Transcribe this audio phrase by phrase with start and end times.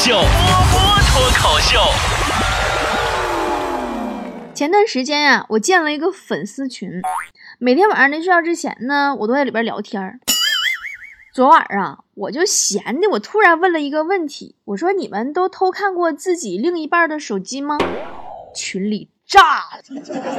[0.00, 1.80] 秀，波波脱口秀。
[4.54, 6.88] 前段时间呀、我建了一个粉丝群，
[7.58, 10.20] 每天晚上临睡觉之前呢，我都在里边聊天儿。
[11.34, 17.76] 昨晚啊，我就闲的，我突然问了一个问题，我说：“你们都偷看过自己另一半的手机吗？”
[18.54, 19.82] 群里炸了，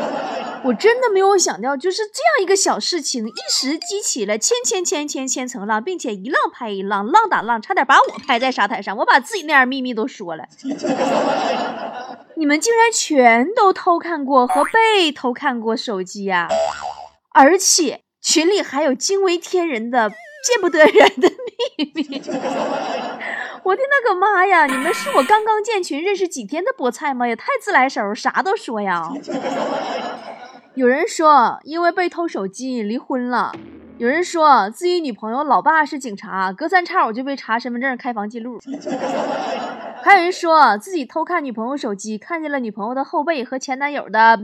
[0.65, 10.43] 我真的没有想到，就是这样一个小事情，一时激起了千千千千千层浪，并且一浪拍一浪，浪打浪，差点把我拍在沙滩上，我把自己那点秘密都说了。
[12.36, 16.47] 你们竟然全都偷看过和被偷看过手机呀、
[17.33, 21.29] 而且群里还有惊为天人的见不得人的
[21.78, 22.21] 秘密。
[23.63, 24.65] 我的那个妈呀！
[24.65, 27.27] 你们是我刚刚建群认识几天的菠菜吗？
[27.27, 29.11] 也太自来熟，啥都说呀。
[30.75, 33.52] 有人说因为被偷手机离婚了，
[33.97, 38.59] 有人说自己女朋友老爸是警察，隔三差五就被查身份证、开房记录。
[40.02, 44.39] 还有人说自己偷看女朋友手机，看见了女朋友的后背和前男友的，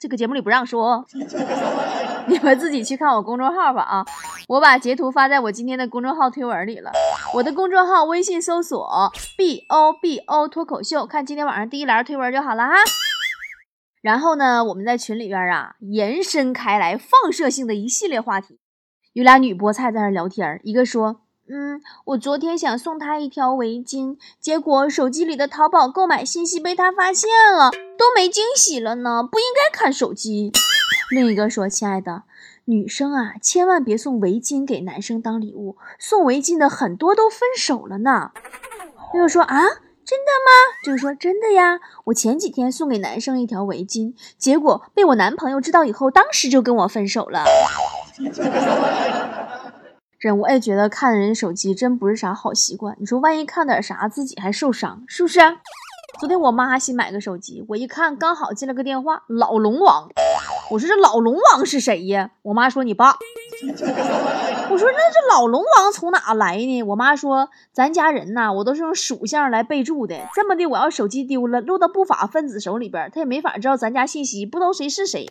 [0.00, 1.04] 这个节目里不让说哦，
[2.26, 4.04] 你们自己去看我公众号吧啊！
[4.48, 6.90] 我把截图发在我今天的公众号推文里了。
[7.34, 12.74] 我的公众号微信搜索 b o b o 脱口秀，看今天晚上第一栏推文就好了哈。
[14.00, 18.58] 然后呢，我们在群里边啊延伸开来，放射性的一系列话题。
[19.12, 21.22] 有俩女菠菜在那聊天，一个说。
[21.48, 30.52] 嗯，我昨天想送他一条围巾，结果手机里的淘宝购买信息被他发现了，都没惊喜了呢，不应该看手机。
[31.10, 32.24] 另一个说：“亲爱的，
[32.68, 38.32] 女生啊，千万别送围巾给男生当礼物，送围巾的很多都分手了呢。”
[39.14, 39.56] 又个说：“啊，
[40.04, 40.50] 真的吗？”
[40.84, 47.44] 就是说：“真的呀，我前几天送给男生一条围巾，结果被我男朋友知道以后，当时就跟我分手了。”
[50.18, 52.96] 真，我也觉得看人手机真不是啥好习惯。
[52.98, 55.38] 你说万一看点啥，自己还受伤，是不是？
[56.18, 60.08] 昨天我妈新买个手机，我一看刚好进了个电话，老龙王。
[60.68, 62.30] 我说这老龙王是谁呀？
[62.42, 63.14] 我妈说你爸。
[64.68, 66.82] 我说那这老龙王从哪来呢？
[66.82, 70.28] 我妈说咱家人呐，我都是用属相来备注的。
[70.34, 75.26] 这么的，我要手机丢了，落到不法分子手里边，他也没法知道咱家信息，不知道谁是谁。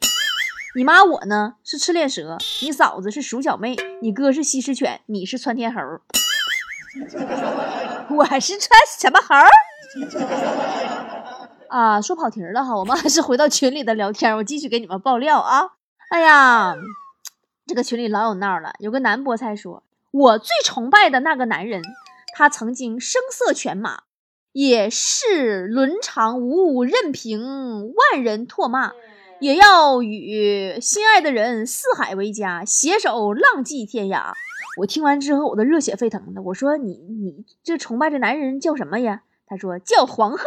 [0.75, 5.81] 你妈我呢是赤练蛇，你嫂子是鼠小妹，你哥是西施犬，你是窜天猴，
[8.15, 9.35] 我是窜什么猴？
[11.69, 15.71] 啊，说跑题了哈，我们还是回到群里的聊天，我继续给你们爆料啊。
[16.09, 16.75] 哎呀，
[17.65, 21.81] 这个群里老有闹了，有个男菠菜说，我最崇拜的那个男人，
[22.35, 24.03] 他曾经声色犬马，
[24.51, 28.91] 也是伦常无误，任凭万人唾骂。
[29.41, 34.31] 也要与心爱的人四海为家，携手浪迹天涯。
[34.79, 36.41] 我听完之后，我都热血沸腾的。
[36.41, 40.43] 我说：“你你这崇拜这男人叫什么呀？”他说：“叫黄鹤。”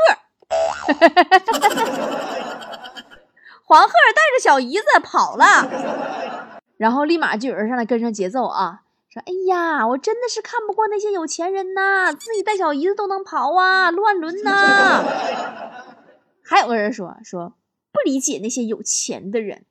[3.65, 8.83] 黄鹤带着小姨子跑了，然后立马就有人上来跟上节奏啊，
[9.13, 15.05] 说：“哎呀，我真的是看不惯那些有钱人呐，自己带小姨子都能跑啊，乱伦呐。”
[16.43, 17.55] 还有个人说说。
[17.91, 19.65] 不理解那些有钱的人，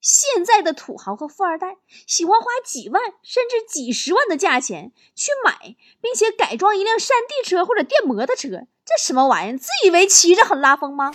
[0.00, 9.56] 现在的土豪和富二代喜欢花几万甚至几十万的价钱去买，并且改装一辆山地车或者电摩托车，这什么玩意儿？
[9.58, 11.12] 自以为骑着很拉风吗？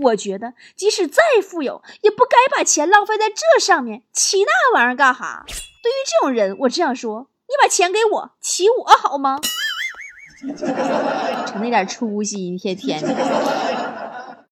[0.00, 4.02] 我觉得，即使再富有，也不该把钱浪费在这上面。
[4.12, 5.44] 骑那玩意儿干哈？
[5.82, 9.40] 对于这种人，我这样说：你把钱给我，骑我好吗？
[11.46, 14.46] 成那点出息，一天天的。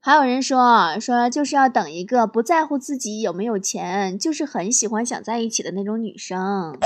[0.00, 6.76] 还有人说说就是要等一个不在乎自己有没有钱，就是很喜欢想在一起的那种女生。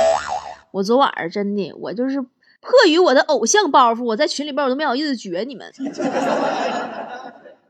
[0.72, 2.22] 我昨晚上真的，我就是
[2.66, 5.72] 迫于我的偶像包袱，我在群里边我都没好意思撅你们。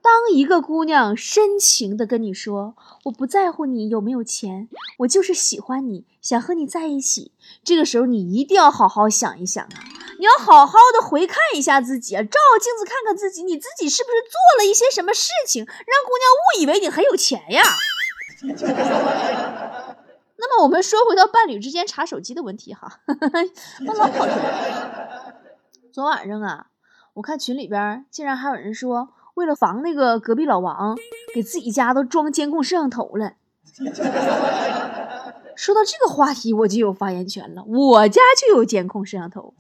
[0.03, 4.69] 当一个姑娘深情的跟你说我不在乎你有没有钱，
[5.01, 7.33] 我就是喜欢你，想和你在一起，
[7.65, 9.85] 这个时候你一定要好好想一想啊。
[10.19, 17.63] 你要好好的回看一下自己，照镜子看看自己，你自己是不是做了一些什么事情，让姑娘误以为你很有钱呀？
[20.39, 23.01] 那么我们说回到伴侣之间查手机的问题哈，
[23.87, 24.33] 我老跑题。
[25.93, 26.67] 昨晚上啊，
[27.15, 30.97] 我看群里边竟然还有人说，为了防那个隔壁老王，
[31.35, 33.33] 给自己家都装监控摄像头了。
[35.55, 37.65] 说到这个话题，我就有发言权了。
[37.65, 39.55] 我家就有监控摄像头。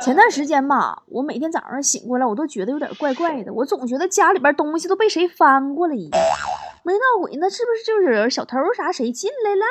[0.00, 3.52] 前段时间吧，我每天早上醒过来，我都觉得有点怪怪的。
[3.52, 6.20] 我总觉得家里边东西都被谁翻过了一样，
[6.82, 9.64] 没闹鬼，那是不是就是小偷啥谁进来了？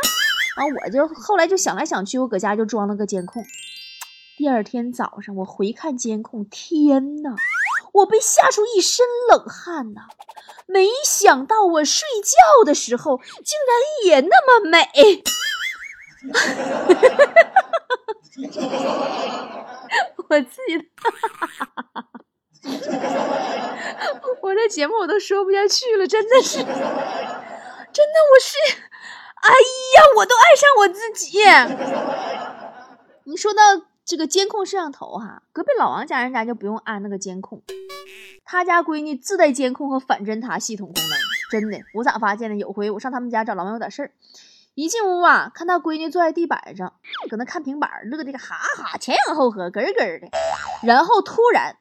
[0.55, 3.43] 啊，我就后来就想来想去，我搁家就装了个监控。
[4.37, 7.35] 第二天早上，我回看监控，天呐，
[7.93, 10.01] 我被吓出一身冷汗呐！
[10.65, 14.87] 没想到我睡觉的时候竟然也那么美。
[20.29, 20.77] 我自己，
[24.41, 28.55] 我这节目我都说不下去了，真的是， 真的我是，
[29.41, 31.39] 哎呀，我都爱上我自己。
[33.25, 33.61] 你说到
[34.05, 37.63] 这个监控摄像头哈，隔壁老王家人家就不用安那个监控，
[38.45, 41.19] 他家闺女自带监控和反侦查系统功能，
[41.51, 42.55] 真的，我咋发现的？
[42.55, 44.11] 有回我上他们家找老王有点事儿。
[44.75, 46.93] 一进屋啊，看他闺女坐在地板上，
[47.29, 50.29] 搁那看平板，乐的个哈哈前仰后合，咯咯的。
[50.83, 51.75] 然后突然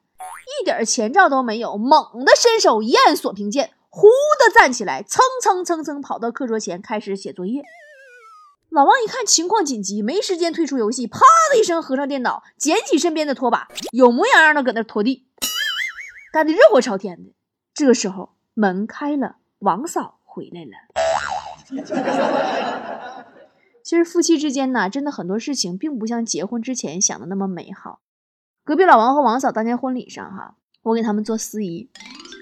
[0.61, 7.63] 一点前兆都没有，猛地伸手一按锁屏键，呼的站起来，蹭蹭蹭蹭跑到课桌前开始写作业。
[8.71, 11.21] 老王一看情况紧急，没时间退出游戏，啪
[11.51, 15.27] 的一声合上电脑，捡起身边的拖把，有模样样的搁那拖地，
[16.33, 17.33] 干得热火朝天的。
[17.73, 20.73] 这个时候门开了，王嫂回来了。
[23.83, 28.01] 其实夫妻之间呢，真的很多事情并不像结婚之前想的那么美好。
[28.69, 31.89] 隔壁老王和王嫂当天婚礼上，哈，我给他们做司仪，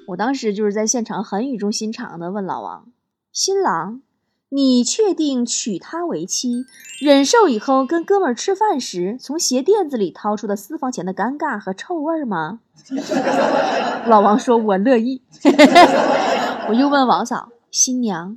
[0.09, 2.89] 我当时就是在现场很语重心长的问老王
[3.31, 4.03] ：“新郎，
[4.49, 6.65] 你确定娶她为妻，
[7.01, 12.59] 忍受以后跟哥们儿吃饭时从鞋垫子里掏出的私房钱的尴尬和臭味吗？”
[14.11, 15.23] 老王说：“我乐意。
[16.69, 18.37] ”我又问王嫂：“新娘。”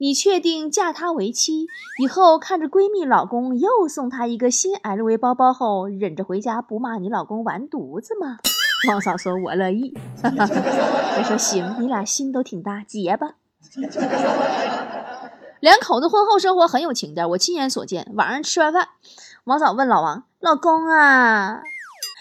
[0.00, 1.66] 你确定嫁他为妻
[2.00, 8.38] 以后，看着闺蜜老公又送她一个新 LV 包包后，忍着回家不骂你老公完犊子吗？
[8.88, 9.92] 王嫂说：“我乐意。
[10.22, 13.32] ”我说：“行，你俩心都挺大，结吧。”
[15.58, 18.12] 两口子婚后生活很有情调，我亲眼所见。
[18.14, 18.90] 晚上吃完饭，
[19.42, 21.60] 王嫂问老王：“老公啊，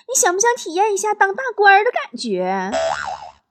[0.07, 2.71] 你想不想体验一下当大官的感觉？”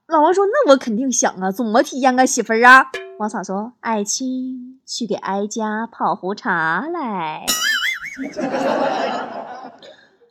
[0.07, 2.85] 老王说：“那我肯定想啊，怎么体验啊，媳妇儿啊？”
[3.19, 7.45] 王嫂说：“爱卿，去给哀家泡壶茶来。”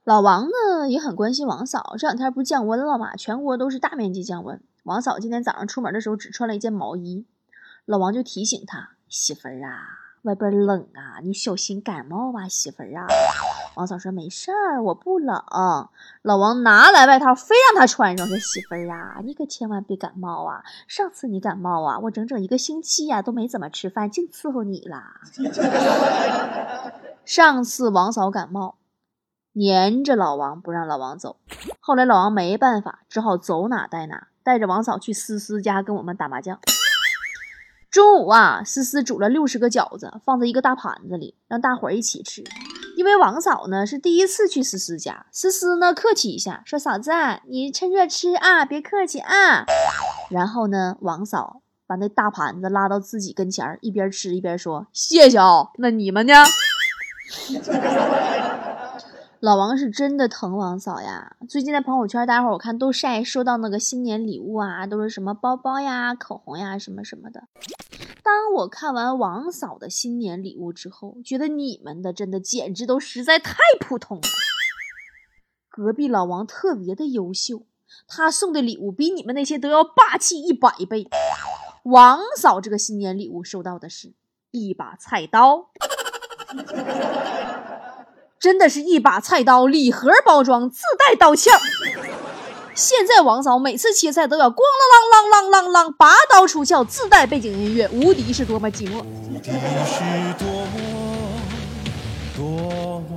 [0.03, 3.17] 老王呢也很关心王嫂，这两天不是降温了吗？
[3.17, 4.59] 全国都是大面积降温。
[4.85, 7.27] 王嫂今天早上出门的时候只穿了一件毛衣，
[7.85, 13.05] 老王就提醒她：“媳妇儿啊。”外边冷啊，你小心感冒吧，媳妇儿啊。
[13.77, 15.45] 王嫂说没事儿，我不冷。
[16.23, 18.27] 老王拿来外套，非让她穿上。
[18.27, 20.65] 说媳妇儿啊，你可千万别感冒啊。
[20.89, 25.21] 上次你感冒啊，我整整一个星期呀都没怎么吃饭，净伺候你啦。
[27.27, 28.77] 上次王嫂感冒，
[29.55, 31.37] 粘着老王不让老王走。
[31.79, 36.59] 后来老王没办法，只好走哪带哪，带着王嫂去思思家跟我们打麻将。
[37.91, 42.43] 中午啊，思思煮了六十个饺子，放在一个大盘子里，让大伙儿一起吃。
[42.97, 47.11] 因为王嫂呢是第一次去思思家，思思呢客气一下说：“嫂子，
[47.47, 49.67] 你趁热吃啊，别客气啊。”
[50.31, 56.33] 然后呢，王嫂把那大盘子拉到自己跟前，一边吃一边说：“谢谢啊，那你们呢？”
[59.47, 61.37] 老王是真的疼王嫂呀！
[61.49, 67.45] 最近在朋友圈，大伙儿我看都晒收到那个新年礼物啊，都是什么包包呀、口红呀，什么什么的。
[68.25, 74.25] 当我看完王嫂的新年礼物之后，觉得你们的真的简直都实在太普通了。
[75.69, 77.67] 隔壁老王特别的优秀，
[78.09, 81.09] 他送的礼物比你们那些都要霸气一百倍。
[81.85, 84.13] 王嫂这个新年礼物收到的是
[84.51, 85.71] 一把菜刀。
[88.39, 91.51] 真的是一把菜刀，礼盒包装，自带刀鞘。
[92.75, 94.61] 现在王嫂每次切菜都要咣啷
[94.93, 99.03] 啷啷啷啷啷，拔刀出鞘，自带背景音乐，无敌是多么寂寞。
[99.03, 100.79] 无敌是多么
[102.37, 103.09] 多么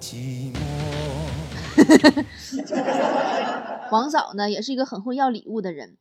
[0.00, 2.24] 寂寞。
[3.92, 5.96] 王嫂呢，也是一个很会要礼物的人。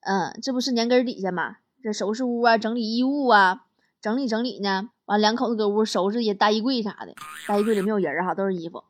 [0.00, 3.64] 嗯，这不是年根底下嘛，这收拾屋啊，整理衣物啊，
[4.00, 4.88] 整理整理呢。
[5.06, 7.12] 完，两口子搁屋收拾也大衣柜啥的，
[7.48, 8.82] 大衣柜里没有人哈，都是衣服。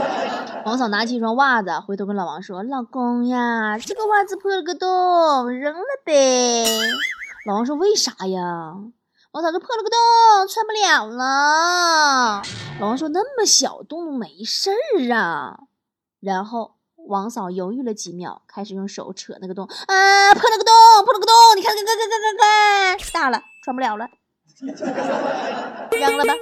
[0.66, 6.64] 王嫂拿起一双袜子，回头跟老王说：“老公呀，这个袜子破了个洞，扔了呗。”
[7.48, 8.76] 老王说：“为啥呀？”
[9.32, 9.98] 王嫂说：“破了个洞，
[10.48, 12.42] 穿不了了。”
[12.78, 15.60] 老王说：“那么小洞没事儿啊。”
[16.20, 16.74] 然后
[17.08, 20.74] 王嫂犹豫了几秒，开始用手扯那个洞，啊，破了个洞，
[21.06, 22.36] 破了个洞，你看看看看看看
[22.98, 24.06] 看，大了，穿不了了。
[25.92, 26.34] 扔了吧！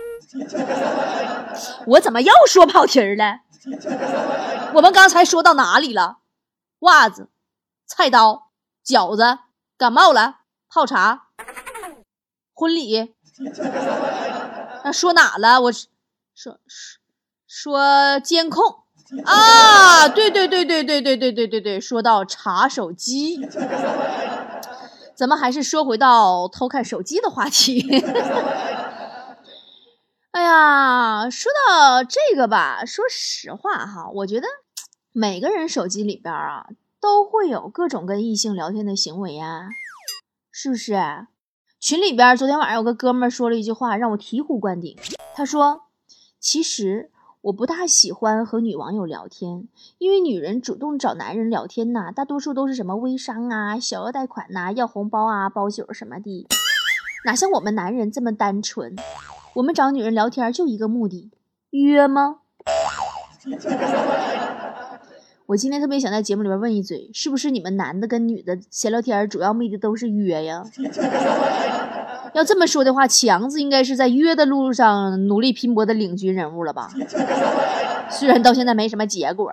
[1.86, 3.40] 我怎么又说跑题儿了？
[4.74, 6.18] 我们刚才说到哪里了？
[6.80, 7.28] 袜子、
[7.86, 8.50] 菜刀、
[8.86, 9.38] 饺子、
[9.76, 11.28] 感冒了、泡茶、
[12.54, 13.14] 婚礼。
[14.84, 15.60] 那说哪了？
[15.62, 15.88] 我说
[16.34, 16.58] 说
[17.46, 18.82] 说监控
[19.24, 23.40] 啊，对对对对对对对对对对，说到查手机，
[25.18, 27.84] 咱们还是说回到偷看手机的话题。
[30.30, 34.46] 哎呀，说到这个吧，说实话哈，我觉得
[35.10, 36.68] 每个人手机里边啊，
[37.00, 39.68] 都会有各种跟异性聊天的行为呀，
[40.52, 41.26] 是不是？
[41.80, 44.96] 群里边昨天晚上有个哥们儿说了一句话，让我醍醐灌顶。
[45.34, 45.86] 他说
[46.38, 47.10] ：“其实
[47.40, 49.68] 我不大喜欢和女网友聊天，
[49.98, 56.48] 因为女人主动找男人聊天呐，大多数都是什么微商啊、小额贷款呐、要红包啊、包酒什么的，
[57.24, 58.96] 哪像我们男人这么单纯。”
[59.54, 61.30] 我们找女人聊天就一个目的，
[61.70, 62.40] 约吗？
[65.46, 70.62] 我今天特别想在节目里边问一嘴，是不是你们男的跟女的闲聊天主要目的都是约呀？
[72.34, 76.90] 要这么说的话，强子应该是在约的路上努力拼搏的领军人物了吧？
[78.10, 79.52] 虽然到现在没什么结果。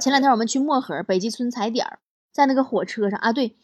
[0.00, 1.98] 前两天我们去漠河北极村踩点儿，
[2.32, 3.56] 在那个火车上啊，对。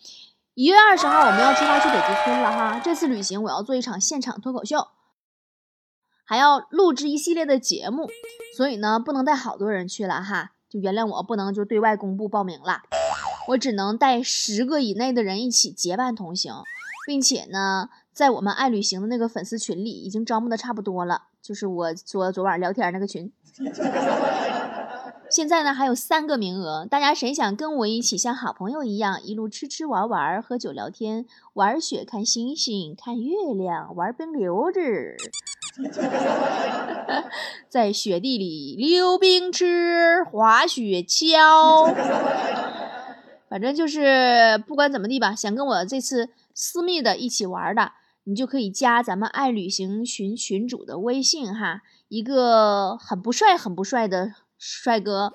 [0.55, 2.81] 一月二十号，我们要出发去北极村了哈。
[2.85, 4.89] 这次旅行我要做一场现场脱口秀，
[6.25, 8.11] 还要录制一系列的节目，
[8.55, 10.53] 所以呢，不能带好多人去了哈。
[10.69, 12.83] 就原谅我不能就对外公布报名了，
[13.49, 16.53] 我只能带十个以内的人一起结伴同行，
[17.07, 23.33] 并且呢，在我们爱旅行的那个粉丝群里已经招募的差不多了，就是我昨昨晚聊天那个群。
[25.31, 35.17] 现在呢还有三个名额，大家谁想跟我一起像好朋友一样，一路吃吃玩玩、喝酒聊天、玩雪、看星星、看月亮、玩冰溜子，
[37.71, 41.95] 在雪地里溜冰吃、滑雪橇，
[43.49, 47.93] 反正就是不管怎么地吧，想跟我这次私密的一起玩的，
[48.25, 54.35] 你就可以加咱们爱旅行群群主的微信哈，一个很不帅、很不帅的。
[54.65, 55.33] 帅哥，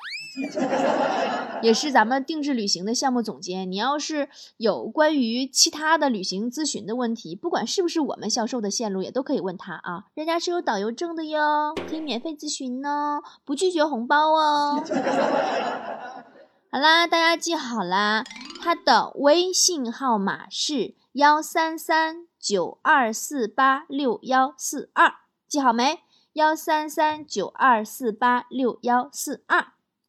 [1.62, 3.70] 也是咱们定制旅行的项目总监。
[3.70, 10.06] 你要是有关于其他的旅行咨询的问题，不管是不是我们销售的线路，也都可以问他啊。
[10.14, 14.82] 人家是有导游证的哟，可以免费咨询呢，不拒绝红包哦。
[16.72, 18.24] 好啦，大家记好啦，
[18.62, 25.16] 他的微信号码是幺三三九二四八六幺四二，
[25.48, 26.02] 记好没？
[26.34, 29.60] 幺三三九二四八六幺四二，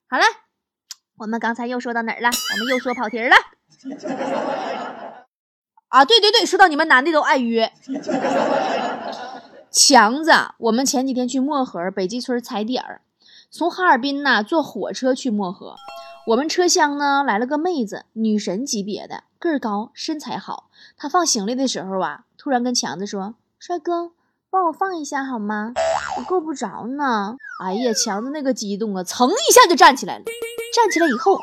[0.07, 0.25] 好了，
[1.17, 2.29] 我们刚才又说到哪儿了？
[2.29, 3.35] 我们又说跑题了。
[5.89, 7.73] 啊，对对对，说到你们男的都爱约。
[9.71, 13.01] 强子，我们前几天去漠河北极村踩点儿，
[13.51, 15.75] 从哈尔滨呢坐火车去漠河，
[16.27, 20.71] 我们车厢呢来了个妹子，女神级别的，个儿高，身材好。
[20.97, 24.13] 他放行李的时候啊，突然跟强子说：“帅哥。”
[24.51, 25.75] 帮我放一下好吗？
[26.17, 27.37] 我够不着呢。
[27.63, 30.25] 哎呀，强子那个激动啊，噌一下就站起来了。
[30.75, 31.39] 站起来以后，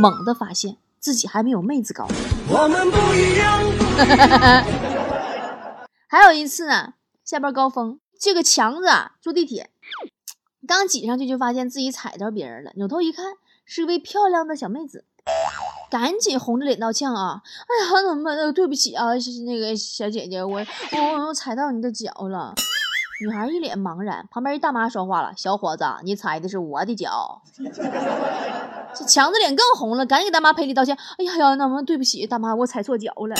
[0.00, 2.08] 猛地发现自己还没有妹子高。
[2.50, 3.62] 我们不一样。
[6.08, 9.70] 还有一次呢，下班高峰，这个强子啊坐地铁，
[10.66, 15.04] 刚挤上去就发现自己踩着别人了，扭头一看，是一位漂亮的小妹子。
[15.94, 17.40] 赶紧红着脸道歉啊！
[17.68, 18.52] 哎呀，怎么？
[18.52, 19.10] 对不起啊，
[19.46, 22.52] 那个小姐姐，我我我踩到你的脚了。
[23.20, 27.40] 女孩一脸茫然，旁边一大妈说话了：“小伙子，你踩的是我的脚。”
[28.92, 30.98] 这强子脸更红了，赶紧给大妈赔礼道歉。
[31.18, 33.36] 哎呀呀，那么对不起，大妈，我踩错脚了。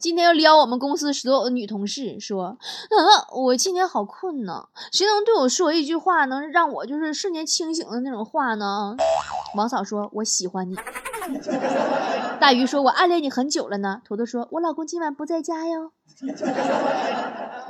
[0.00, 2.56] 今天又撩我们公司所有的女同事，说
[2.88, 8.96] ：“啊，我今天好困呢，谁能对我说一句话，能让我就是瞬间清醒的那种话呢？”
[9.54, 10.74] 王嫂说：“我喜欢你。”
[12.40, 15.92] 大鱼说：“我暗恋你很久了呢。”图图说：“我老公今晚不在家哟。”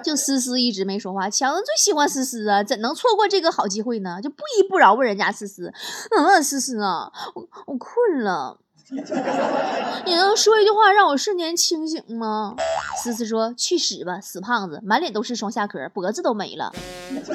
[0.05, 4.21] 就思思一直没说话，强子最喜欢思思啊，怎能错过这个好机会呢？
[4.23, 5.75] 就不依不饶问人家思思
[6.17, 8.61] ：“嗯，思思啊，我我困了。”
[10.05, 12.57] 你能说一句话让我瞬间清醒吗？
[13.03, 16.73] 思思说：“去死吧，死胖子，满脸都是双下壳，脖子都没了。”
[17.15, 17.31] 嗯，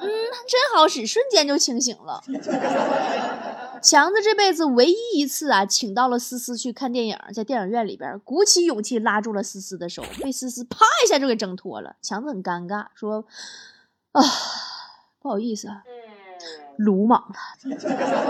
[0.00, 2.22] 真好使，瞬间就清醒了。
[3.82, 11.96] 强子这辈子唯一一次啊，请到了思思去看电影，在电影院里边鼓起勇气拉住了思思的手，被思思啪一下就给挣脱了。
[12.00, 13.24] 强子很尴尬，说
[14.12, 14.22] ：“啊，
[15.20, 15.82] 不好意思啊。”
[16.78, 17.34] 鲁莽了，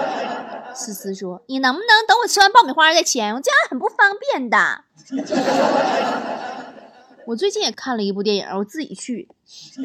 [0.74, 3.34] 思思说：“你能不能等我吃完爆米花再签？
[3.34, 4.84] 我这样很不方便的。
[7.26, 9.28] 我最近也看了一部电影，我自己去，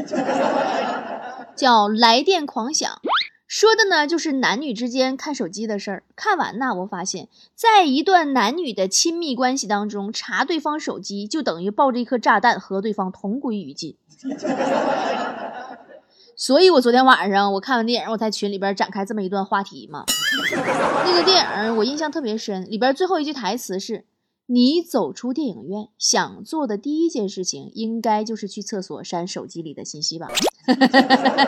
[1.55, 2.89] 叫《来电狂想》，
[3.46, 6.03] 说的呢就是男女之间看手机的事儿。
[6.15, 13.98] 看完呢，我发现，在一段男女的亲密关系当中，查对方手机就等于抱着一颗炸弹和对方同归于尽。
[16.44, 20.04] 所以我昨天晚上我看完电影，我在群里边展开这么一段话题嘛。
[21.06, 24.04] 那个电影我印象特别深，里边最后一句台词是
[24.48, 30.28] ：“你走出电影院，想做的第一件事情，应该就是去厕所删手机里的信息吧。”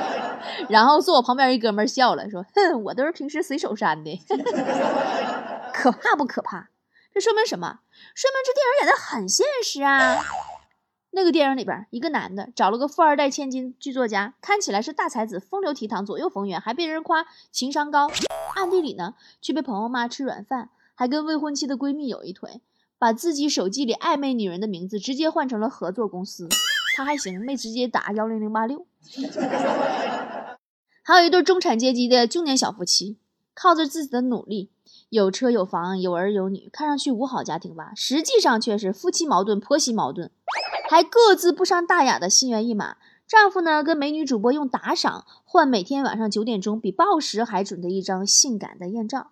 [0.72, 4.18] 然后坐我旁边一哥们笑了，说：“哼，我都是平时随手删的。”
[5.76, 6.70] 可怕不可怕？
[7.14, 7.80] 这说明什么？
[8.16, 10.24] 说明这电影演的很现实啊。
[11.16, 18.10] 那个电影里边，一个男的找了个富二代千金剧作家，看起来是大才子，风流倜傥，左右逢源，还被人夸情商高。
[18.56, 22.60] 暗地里呢，却被朋友骂吃软饭，还跟未婚妻的闺蜜有一腿，
[23.00, 26.50] 把自己手机里暧昧女人的名字直接换成了合作公司。
[26.98, 28.86] 他还行，没直接打幺零零八六。
[31.02, 33.16] 还有一对中产阶级的中年小夫妻，
[33.54, 34.70] 靠着自己的努力，
[35.08, 40.30] 有车有房，有儿有女，看上去五好家庭吧，实际上却是夫妻矛盾，婆媳矛盾。
[40.90, 42.98] 还各自不伤大雅的心猿意马。
[43.28, 49.32] 丈夫呢，跟美女主播用打赏换每天晚上九点钟比报时还准的一张性感的艳照。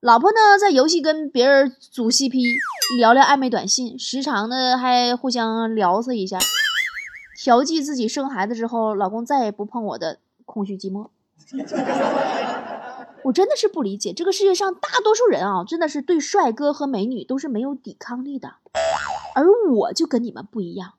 [0.00, 2.40] 老婆呢，在游戏跟别人组 CP，
[2.98, 6.38] 聊聊暧昧短信，时常呢还互相聊骚一下，
[7.42, 11.08] 调剂自己生孩子之后，老公再也不碰我的空虚寂寞。
[13.24, 18.54] 我真的是不理解，这个世界上大多数人啊，真的是对帅哥和美女都是没有抵抗力的。
[19.34, 20.94] 而我就跟你们不一样，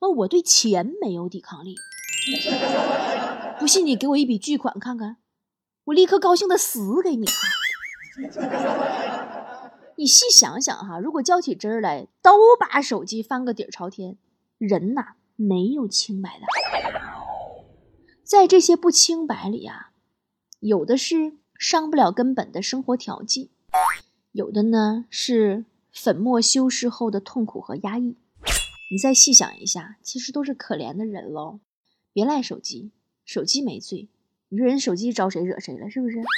[0.00, 1.76] 我我对钱没有抵抗力。
[3.58, 5.18] 不信你给我一笔巨款看看，
[5.84, 7.34] 我立刻高兴的死给你看。
[9.96, 14.16] 你细想想哈，如果较起真儿来，都把手机翻个底儿朝天，
[14.58, 16.46] 人呐没有清白的。
[18.24, 19.90] 在这些不清白里啊，
[20.60, 23.50] 有的是伤不了根本的生活调剂，
[24.32, 25.66] 有的呢是。
[25.94, 28.16] 粉末修饰后的痛苦和压抑，
[28.90, 31.60] 你再细想一下，其实都是可怜的人喽。
[32.12, 32.90] 别赖手机，
[33.24, 34.08] 手机没罪，
[34.48, 35.88] 你说人手机招谁惹谁了？
[35.88, 36.20] 是不是？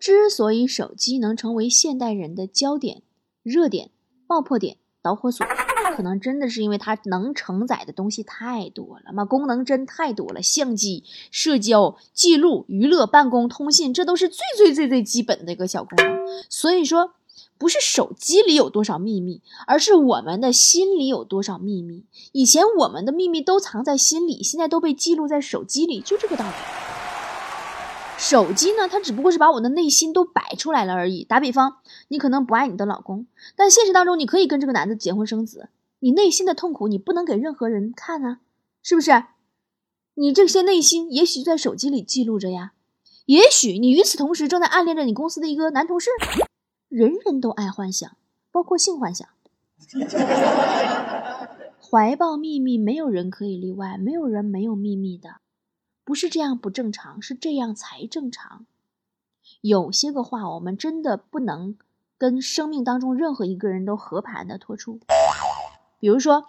[0.00, 3.02] 之所以手机能成为现代人的焦点、
[3.44, 3.90] 热点、
[4.26, 5.46] 爆破点、导火索，
[5.94, 10.42] 可能真的是因为它能承载的东西太多了嘛，功能真太多了。
[10.42, 16.26] 相机、社交、记录、娱乐、办公、通信，这都是最最最最基本的一个小功能。
[16.48, 17.14] 所以说。
[17.58, 22.04] 不是手机里有多少秘密，而是我们的心里有多少秘密。
[22.32, 26.52] 以前我们的秘密都藏在心里，现在都被记录在手机里，就这个道理。
[28.18, 31.24] 手机呢，它只不过是把我的内心都摆出来了而已。
[31.24, 33.26] 打比方，你可能不爱你的老公，
[33.56, 35.70] 但现实当中你可以跟这个男的结婚生子。
[36.00, 38.40] 你内心的痛苦，你不能给任何人看啊，
[38.82, 39.24] 是不是？
[40.14, 42.72] 你这些内心也许在手机里记录着呀，
[43.24, 46.10] 也许你与此同时正在暗恋着你公司的一个男同事。
[46.90, 48.16] 人人都爱幻想，
[48.50, 49.28] 包括性幻想。
[51.80, 55.36] 怀抱秘密，没有人可以例外，没有人没有秘密的。
[56.04, 58.66] 不是这样不正常，是这样才正常。
[59.60, 61.78] 有些个话，我们真的不能
[62.18, 64.98] 跟生命当中任何一个人都和盘的托出。
[66.00, 66.46] 比如说，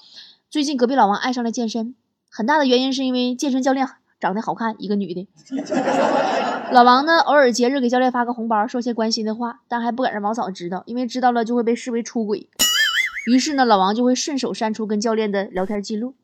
[0.49, 1.93] 最近隔壁老王爱上了健身，
[2.31, 3.87] 很大的原因是因为健身教练
[4.19, 5.27] 长得好看，一个女的。
[6.71, 12.49] 老王呢，偶尔节日给教练发个红包，说些关心的话，但还不敢让王嫂知道，因为知道了就会被视为出轨。
[13.27, 16.15] 于是呢，老王就会顺手删除跟教练的聊天记录。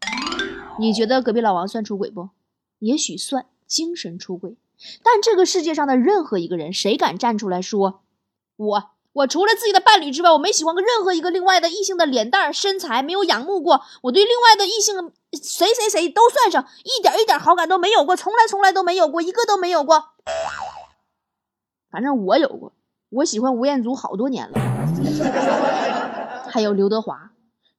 [0.79, 2.29] 你觉得隔壁老王算出轨不？
[2.79, 4.55] 也许算精神出轨，
[5.03, 7.99] 但这个世界上的任何一个人，谁敢站出来说
[8.55, 8.83] 我？
[9.11, 13.81] 我除了自己的伴侣之外，我没喜欢过任何一个另外的异性的脸蛋、身材，没有仰慕过。
[14.03, 20.11] 我对另外的异性谁谁谁都算上，一点一点好感都没有过，从来从来都没有过，一个都没有过。
[21.89, 22.73] 反正我有过，
[23.09, 24.59] 我喜欢吴彦祖好多年了，
[26.51, 27.31] 还有刘德华、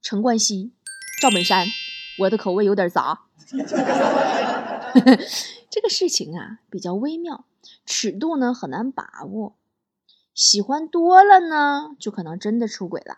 [0.02, 0.72] 陈冠希、
[1.20, 1.66] 赵本山，
[2.20, 3.20] 我的口味有点杂。
[5.70, 7.44] 这个事情啊比较微妙，
[7.84, 9.54] 尺度呢很难把握。
[10.34, 13.16] 喜欢多了呢，就可能真的出轨了；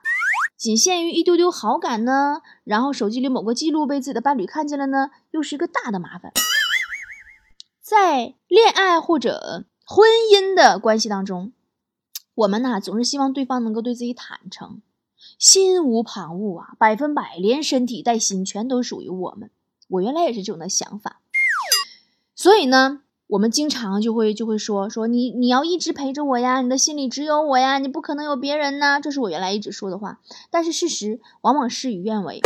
[0.57, 6.33] 仅限于一丢丢好感呢，然后手机里某个记录被自己的伴侣看见了呢，又是一个大的麻烦。
[7.91, 11.51] 在恋爱或者婚姻的关系当中，
[12.37, 14.81] 我们呢总是希望对方能够对自己坦诚，
[15.41, 19.51] 心无旁骛啊，百分百连身体带心全都属于我们。
[19.89, 21.21] 我原来也是这种的想法，
[22.37, 23.01] 所以呢。
[23.27, 30.19] 我们经常就会就会说说你你要一直陪着我呀，你的心里只有我呀，你不可能有别人呐，这是我原来一直说的话。
[30.51, 32.41] 但是事实往往事与愿违，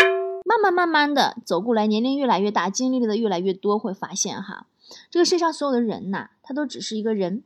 [0.45, 4.67] 慢慢慢慢的走过来，年龄越来越大，经历的越来越多，会发现哈，
[5.11, 7.43] 这个世上所有的人呐，他都只是一个人，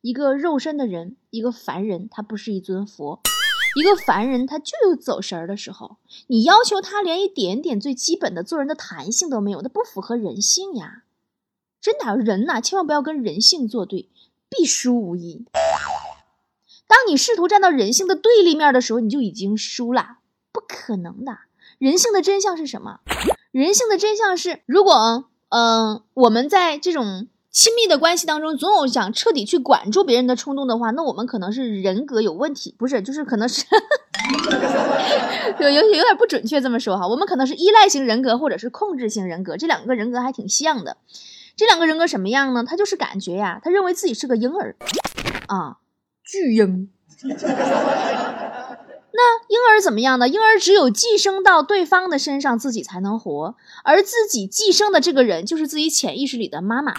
[0.00, 3.20] 一个肉身的人，一个凡人，他不是一尊佛。
[3.74, 11.04] 一个凡人他就有走神儿的时候，你要求他连一点点最基本的做人的弹性都没有，那不符合人性呀！
[11.80, 14.10] 真的，人呐，千万不要跟人性作对，
[14.50, 15.46] 必输无疑。
[16.86, 20.18] 当你试图站到人性的对立面的时候，你就已经输了，
[20.52, 21.38] 不可能的。
[21.78, 23.00] 人性的真相是什么？
[23.50, 27.28] 人性的真相是，如果嗯，我们在这种。
[27.54, 33.66] 亲密的关系当中，总有想彻底去管住别人的冲动的话，那我们可能是人格有问题，不是，就是可能是
[35.60, 40.96] 有有有点不准确这么说哈，我们可能是依赖型人格或者是控制型人格，这两个人格还挺像的。
[41.54, 42.64] 这两个人格什么样呢？
[42.66, 44.74] 他就是感觉呀，他认为自己是个婴儿
[45.48, 45.76] 啊，
[46.24, 46.88] 巨婴。
[49.14, 50.26] 那婴儿怎么样呢？
[50.26, 53.54] 婴儿只有寄生到对方的身上，自己才能活。
[53.84, 56.94] 而自己寄生的这个人，就是自己潜意识里的妈妈。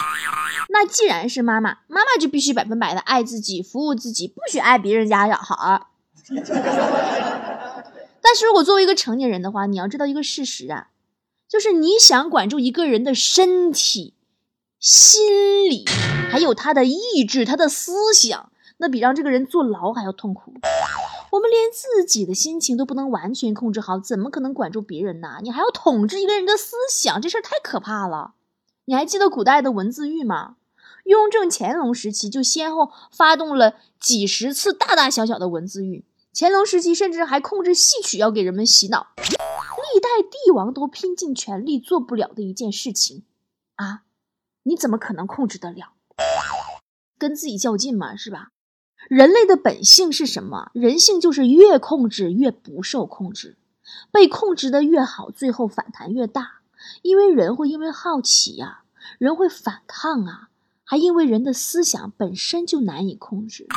[0.69, 5.88] 那既然是妈妈，妈妈就必须百分百的爱自己，服务自己，不许爱别人家小孩。
[8.21, 10.88] 但是如果作为一个成年人的话，你要知道一个事实啊，
[11.49, 14.13] 就是你想管住一个人的身体、
[14.80, 15.84] 心理，
[16.30, 20.54] 还有他的意志、他的思想，那比让这个人坐牢还要痛苦。
[21.34, 25.39] 我们连自己的心情都不能完全控制好，怎么可能管住别人呢？
[25.41, 28.36] 你还要统治一个人的思想，这事儿太可怕了。
[28.86, 30.58] 你还记得古代的文字狱吗？
[31.06, 36.06] 雍正、乾隆时期就先后发动了几十次大大小小的文字狱。
[36.36, 39.08] 乾隆时期甚至还控制戏曲，要给人们洗脑。
[39.17, 43.24] 历代帝王都拼尽全力做不了的一件事情，
[43.76, 44.04] 啊，
[44.63, 45.93] 你怎么可能控制得了？
[47.17, 48.50] 跟自己较劲嘛，是吧？
[49.10, 50.72] 人类的本性是什么？
[50.74, 53.58] 人性就是越控制越不受控制，
[54.12, 56.60] 被控制的越好，最后反弹越大。
[57.02, 58.84] 因为人会因为好奇呀，
[59.18, 60.50] 人会反抗啊，
[60.84, 63.68] 还因为人的思想本身就难以控制。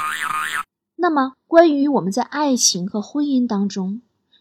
[0.97, 4.01] 那么，关于我们在爱情和婚姻当中，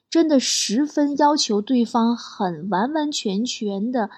[0.09, 4.09] 真的十分要求对方很完完全全的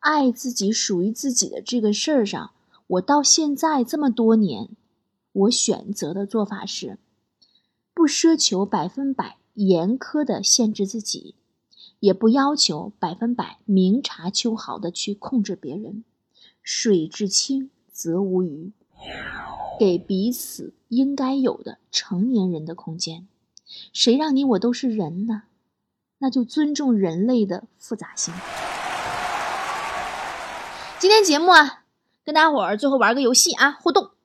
[0.00, 2.50] 爱自己、属于自己的这个事儿上，
[2.86, 4.68] 我到现在这么多年。
[5.36, 6.98] 我选择的做法是，
[7.92, 11.34] 不奢求百分百严苛的限制自己，
[12.00, 16.04] 也不要求百分百明察秋毫的去控制别人。
[16.62, 18.72] 水至清则无鱼，
[19.78, 23.28] 给彼此应该有的成年人的空间。
[23.92, 25.42] 谁让你我都是人呢？
[26.18, 28.32] 那就尊重人类的复杂性。
[30.98, 31.84] 今天节目啊，
[32.24, 34.15] 跟大伙儿最后玩个游戏啊，互动。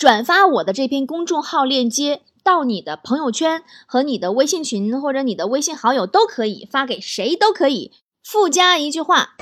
[0.00, 7.92] 转发我的这篇公众号链接到你的朋友圈和你的微信群或者你的微信好友都可以发给谁都可以，
[8.24, 9.34] 附加一句话：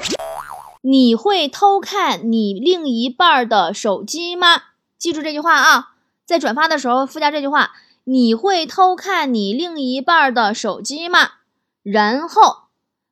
[0.82, 4.62] 你会偷看你另一半的手机吗？
[4.98, 5.92] 记住这句话啊，
[6.26, 7.70] 在转发的时候附加这句话：
[8.02, 11.34] 你会偷看你另一半的手机吗？
[11.84, 12.66] 然后。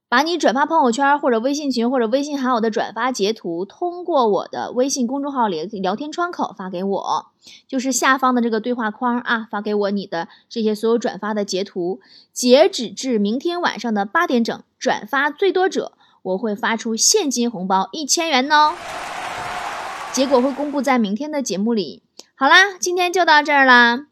[0.08, 7.26] 把你转发朋友圈或者微信群或者微信好友的转发截图，通过我的微信公众号里聊天窗口发给我，
[7.66, 12.00] 就是下方的这个对话框啊，发给我你的这些所有转发的截图。
[12.32, 18.74] 截止至明天晚上的八点整，转发最多者，我会发出现金红包一千元哦。
[20.12, 22.02] 结果会公布在明天的节目里。
[22.34, 24.06] 好啦，今天就到这儿啦。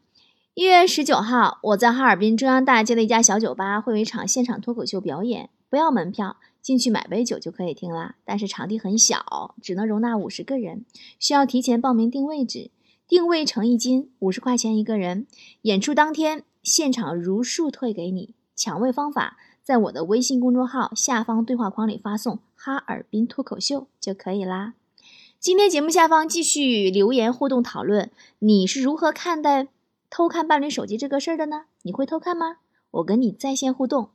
[0.53, 5.49] 一月十九号，我在哈尔滨中央大街的一家小酒吧会有一场现场脱口秀表演。
[5.69, 8.15] 不要门票，进去买杯酒就可以听啦。
[8.23, 10.85] 但是场地很小，只能容纳五十个人，
[11.19, 12.71] 需要提前报名定位置。
[13.07, 15.27] 定位成一金，五十块钱一个人。
[15.61, 18.33] 演出当天现场如数退给你。
[18.55, 24.73] 抢位方法，在我的微信公众号下方对话框里发送“哈尔滨脱口秀”就可以啦。
[25.39, 29.67] 今天节目下方继续留言互动讨论，你是如何看待
[30.09, 31.65] 偷看伴侣手机这个事儿的呢？
[31.83, 32.57] 你会偷看吗？
[32.89, 34.09] 我跟你在线互动。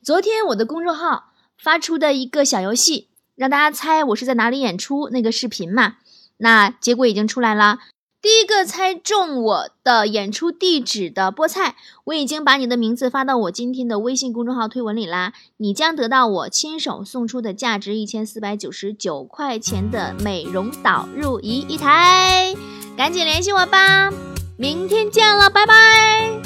[0.00, 5.96] 昨天我的公众号发出的一个小游戏，让大家猜我是在哪里演出那个视频嘛？
[6.36, 7.80] 那结果已经出来了。
[8.26, 15.32] 第一个猜中我的演出地址的菠菜，我已经把你的名字发到我今天的微信公众号推文里啦。
[15.58, 22.52] 你将得到我亲手送出的价值一千四百九十九块钱的美容导入仪一台，
[22.96, 24.10] 赶紧联系我吧！
[24.58, 26.45] 明天见了，拜拜。